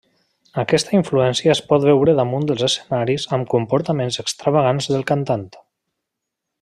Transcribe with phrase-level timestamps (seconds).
[0.61, 5.47] Aquesta influència es pot veure damunt dels escenaris amb comportaments extravagants del cantant.